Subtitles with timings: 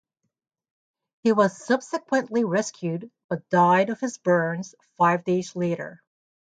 [1.19, 6.01] He was subsequently rescued but died of his burns five days later.